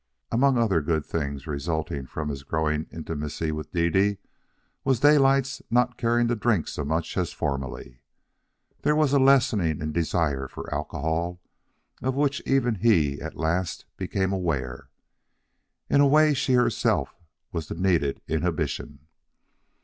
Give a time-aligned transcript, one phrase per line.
[0.31, 4.17] Among other good things resulting from his growing intimacy with Dede,
[4.83, 7.99] was Daylight's not caring to drink so much as formerly.
[8.81, 11.39] There was a lessening in desire for alcohol
[12.01, 14.89] of which even he at last became aware.
[15.87, 17.13] In a way she herself
[17.51, 19.01] was the needed inhibition.